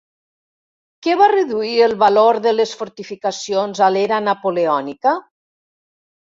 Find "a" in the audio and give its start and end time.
3.89-3.91